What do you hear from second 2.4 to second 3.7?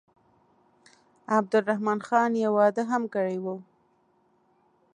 یو واده هم کړی وو.